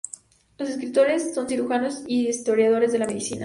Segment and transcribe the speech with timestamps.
[0.57, 3.39] Los escritores son cirujanos y historiadores de la medicina.